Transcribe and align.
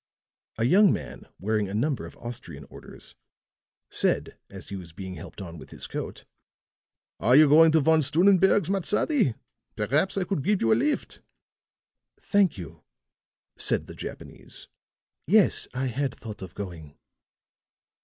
A 0.57 0.63
young 0.63 0.91
man, 0.91 1.27
wearing 1.39 1.69
a 1.69 1.75
number 1.75 2.07
of 2.07 2.17
Austrian 2.17 2.63
orders, 2.71 3.13
said, 3.91 4.35
as 4.49 4.69
he 4.69 4.75
was 4.75 4.93
being 4.93 5.13
helped 5.13 5.39
on 5.41 5.59
with 5.59 5.69
his 5.69 5.85
coat: 5.85 6.25
"Are 7.19 7.35
you 7.35 7.47
going 7.47 7.67
on 7.67 7.71
to 7.73 7.81
Von 7.81 8.01
Stunnenberg's, 8.01 8.67
Matsadi? 8.67 9.35
Perhaps 9.75 10.17
I 10.17 10.23
could 10.23 10.43
give 10.43 10.59
you 10.59 10.73
a 10.73 10.73
lift." 10.73 11.21
"Thank 12.19 12.57
you," 12.57 12.81
said 13.59 13.85
the 13.85 13.93
Japanese. 13.93 14.69
"Yes, 15.27 15.67
I 15.71 15.85
had 15.85 16.15
thought 16.15 16.41
of 16.41 16.55
going." 16.55 16.97